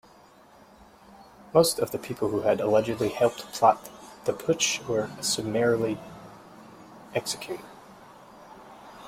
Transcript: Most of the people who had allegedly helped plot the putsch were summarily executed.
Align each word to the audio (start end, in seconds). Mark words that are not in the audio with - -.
Most 1.53 1.77
of 1.77 1.91
the 1.91 1.99
people 1.99 2.29
who 2.29 2.41
had 2.41 2.59
allegedly 2.59 3.09
helped 3.09 3.53
plot 3.53 3.87
the 4.25 4.33
putsch 4.33 4.83
were 4.87 5.11
summarily 5.21 5.99
executed. 7.13 7.61